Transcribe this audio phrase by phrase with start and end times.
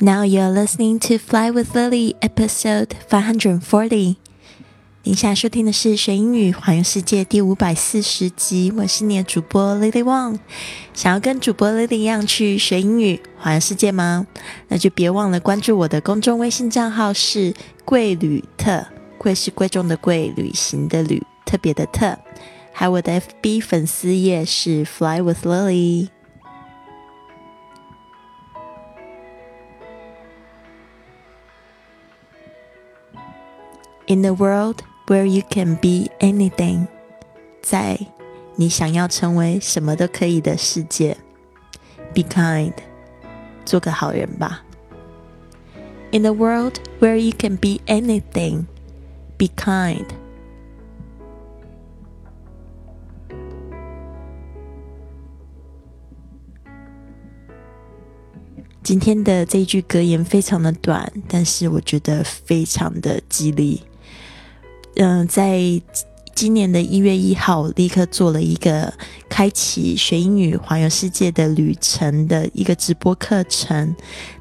[0.00, 4.16] Now you're listening to Fly with Lily, episode five hundred forty.
[5.04, 8.72] 您现在收听的是学英语环游世界第五百四十集。
[8.76, 10.40] 我是你的主播 Lily Wang。
[10.92, 14.26] 想要跟主播 Lily 一样去学英语环游世界吗？
[14.66, 17.54] 那就别忘了关注我的公众微信账号是
[17.84, 18.84] 贵旅特，
[19.16, 22.18] 贵是贵重的贵，旅行的旅，特别的特。
[22.72, 26.08] 还有我的 FB 粉丝页是 Fly with Lily。
[34.13, 36.87] In the world where you can be anything，
[37.61, 37.99] 在
[38.55, 41.15] 你想要成为什么都可以的世界，
[42.13, 42.73] be kind，
[43.65, 44.63] 做个好人吧。
[46.11, 48.65] In the world where you can be anything,
[49.37, 50.05] be kind.
[58.81, 63.83] 今天的这一句格言非常的短，但是我觉得非常的激励。
[64.96, 65.60] 嗯，在
[66.34, 68.92] 今年的一月一号，立刻做了一个
[69.28, 73.94] 开启学英语环游世界的旅程的一个直播课程，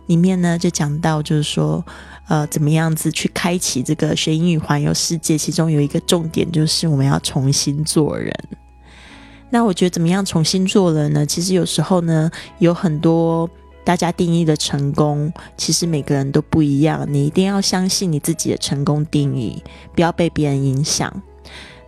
[0.07, 1.83] 里面呢就讲到，就是说，
[2.27, 8.31] 呃，怎么样子去开启这个学英语环游世界，其中有一个重点就是我们要重新做人。
[9.49, 11.25] 那我觉得怎么样重新做人呢？
[11.25, 13.49] 其实有时候呢，有很多。
[13.83, 17.05] 大家定义的成功，其实每个人都不一样。
[17.09, 19.61] 你一定要相信你自己的成功定义，
[19.93, 21.13] 不要被别人影响。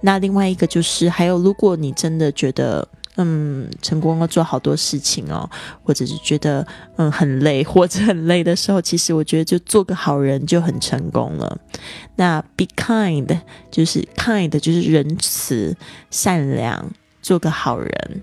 [0.02, 5.50] 那另外一个就是，还有如果你真的觉得，嗯，成功要做好多事情哦，
[5.84, 11.58] 或者是觉得，嗯，很累或者很累的时候，其实我觉得就做个好人就很成功了。
[12.18, 13.40] 那 be kind
[13.72, 15.76] 就是 kind 就是仁慈、
[16.12, 18.22] 善良，做个好人。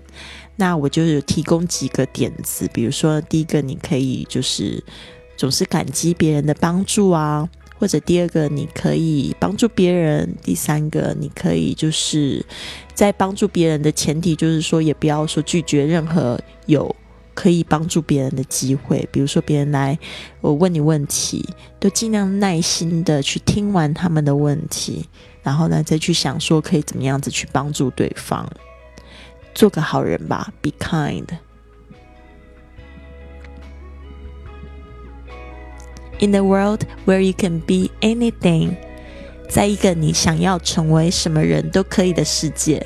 [0.55, 4.83] 那我就有提供几个点子，比如说，第一个你可以就是
[5.35, 7.49] 总是感激别人的帮助啊，
[7.79, 12.45] 或者第二个你可以帮助别人，第三个你可以就是
[12.93, 16.95] 在帮助别人的前提就是说，也不要说拒绝任何有
[17.33, 19.97] 可以帮助别人的机会，比如说别人来
[20.39, 21.43] 我问你问题，
[21.79, 25.09] 都尽量耐心的去听完他们的问题，
[25.41, 28.47] 然后呢再去想说可以怎么样子去帮助对方。
[29.53, 31.27] 做个好人吧，Be kind.
[36.19, 38.75] In the world where you can be anything，
[39.49, 42.85] 在一个你想要成为什么人都可以的世界。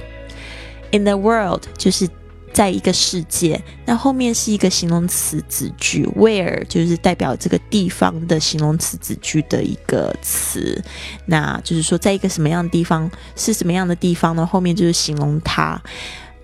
[0.92, 2.10] In the world 就是
[2.52, 10.84] 在一个世界，那后面是一个形容词子句，where 就是代表这个地方的形容词子句的一个词，
[11.26, 14.44] 那就是说在一个什么样的地方是什么样的地方呢？
[14.44, 15.80] 后面就是形容它。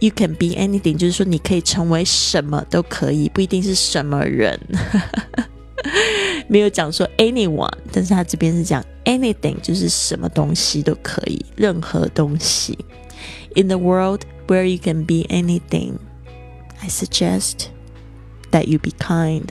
[0.02, 4.58] You can be anything，就是说你可以成为什么都可以，不一定是什么人。
[6.46, 12.78] 没有讲说 anyone，但是他这边是讲 anything，就是什么东西都可以，任何东西。
[13.54, 15.98] In the world where you can be anything,
[16.80, 17.66] I suggest
[18.52, 19.48] that you be kind.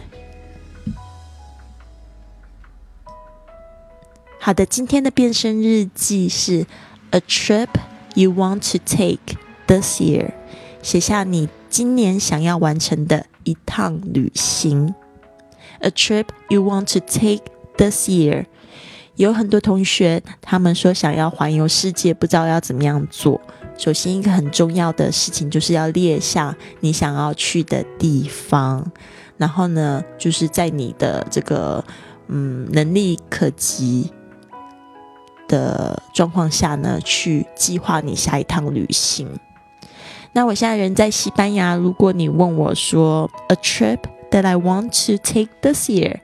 [4.40, 6.66] 好的，今天的变身日记是
[7.12, 7.68] a trip
[8.16, 9.38] you want to take
[9.68, 10.32] this year。
[10.83, 14.95] 写下你今年想要完成的一趟旅行
[15.81, 17.45] ，a trip you want to take
[17.77, 18.45] this year。
[19.17, 23.41] 有很多同学他们说想要环游世界，不知道要怎么样做。
[23.79, 28.85] 首先，一个很重要的事情就是要列下你想要去的地方，
[29.37, 31.85] 然后呢，就是在你的这个
[32.29, 34.11] 嗯能力可及
[35.47, 39.29] 的状况下呢，去计划你下一趟旅行。
[40.34, 41.76] 那我现在人在西班牙。
[41.76, 44.00] 如果你问我说，a trip
[44.32, 46.20] that I want to take this year,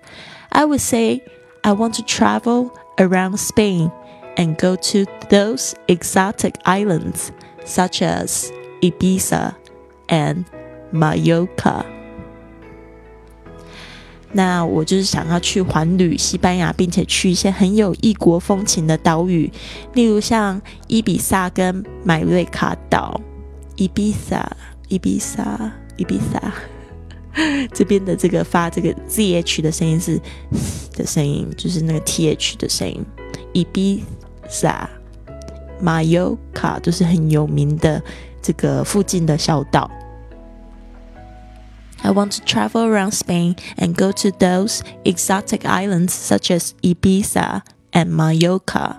[0.49, 1.21] I would say
[1.61, 3.91] I want to travel around Spain
[4.35, 7.29] and go to those exotic islands
[7.65, 8.49] such as
[8.81, 9.53] Ibiza
[10.07, 10.45] and
[10.91, 11.85] Mallorca。
[14.35, 19.51] 那我就是想要去环旅西班牙，并且去一些很有异国风情的岛屿，
[19.93, 23.21] 例如像伊比萨跟买瑞卡岛。
[23.77, 24.55] 伊比萨，
[24.87, 26.53] 伊比萨，伊比萨，
[27.73, 30.19] 这边的这个发这个 zh 的声音是
[30.95, 33.03] 的声音，就是那个 th 的声音。
[33.53, 34.03] 伊比
[34.47, 34.89] 萨，
[35.81, 38.01] 马尤卡都是很有名的
[38.41, 39.89] 这个附近的小岛。
[42.01, 47.61] I want to travel around Spain and go to those exotic islands such as Ibiza
[47.92, 48.96] and Mayoka。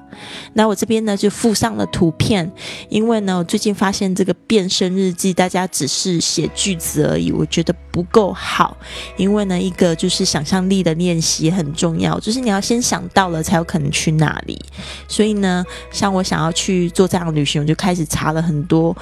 [0.53, 2.51] 那我这边呢就附上了图片，
[2.89, 8.75] 因为呢我最近发现这个变身日记，大家只是写句子而已，我觉得不够好。
[9.15, 14.59] 因为呢一个就是想象力的练习很重要，就是你要先想到了才有可能去那里。
[15.07, 18.95] 所以呢，像我想要去做这样的旅行，我就开始查了很多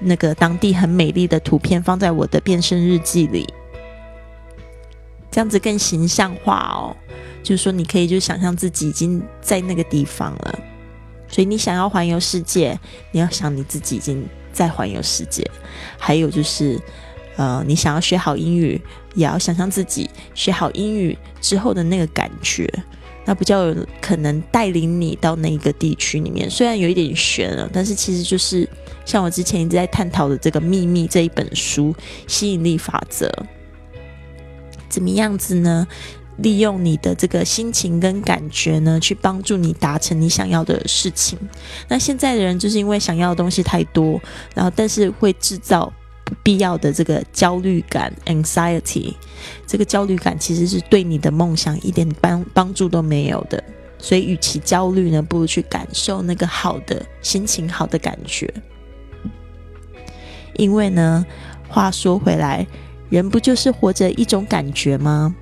[0.00, 3.46] 那个当地很美丽的图片，放在我的变身日记里。
[5.30, 6.94] 这样子更形象化哦，
[7.42, 10.58] 就是说你可以就想象自己已经在那个地方了。
[11.28, 12.78] 所以你想要环游世界，
[13.10, 15.50] 你要想你自己已经在环游世界。
[15.96, 16.78] 还有就是，
[17.36, 18.78] 呃，你想要学好英语，
[19.14, 22.70] 也要想象自己学好英语之后的那个感觉，
[23.24, 26.50] 那比较有可能带领你到那一个地区里面。
[26.50, 28.68] 虽然有一点悬了，但是其实就是
[29.06, 31.96] 像我之前一直在探讨的这个秘密这一本书，
[32.26, 33.32] 吸引力法则。
[34.90, 35.88] 怎么样子呢？
[36.38, 41.38] 利用你的这个心情跟感觉呢，去帮助你达成你想要的事情。
[41.88, 44.20] 那现在的人就是因为想要的东西太多，
[44.54, 45.92] 然后但是会制造
[46.24, 49.14] 不必要的这个焦虑感 （anxiety）。
[49.66, 53.62] 这个焦虑感其实是对你的梦想一点帮帮助都没有的。
[53.98, 58.52] 所以，与其焦虑呢，不如去感受那个好的心情、好的感觉。
[60.56, 61.24] 因为呢，
[61.68, 62.66] 话说回来。
[63.10, 65.36] 人不就是活着一种感觉吗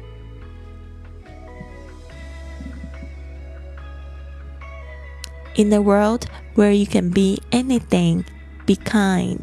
[5.60, 6.22] ？In the world
[6.54, 8.22] where you can be anything,
[8.64, 9.40] be kind。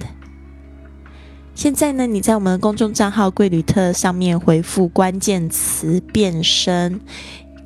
[1.53, 6.99] 现在呢，你在我们的公众账号“贵旅特”上面回复关键词“变身”。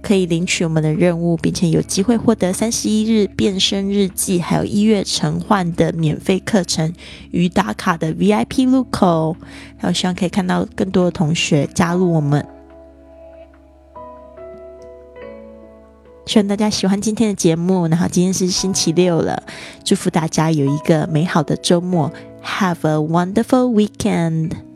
[0.02, 6.92] 可以领取我们的任务，并且有机会获得三十一日变身日记，还有一月晨换的免费课程
[7.30, 9.38] 与打卡的 VIP 入口。
[9.78, 12.44] 然后希望可以看到更多的同学加入我们。
[16.32, 17.86] 希望大家喜欢今天的节目。
[17.88, 19.44] 然后今天是星期六了，
[19.84, 22.10] 祝福大家有一个美好的周末。
[22.42, 24.71] Have a wonderful weekend.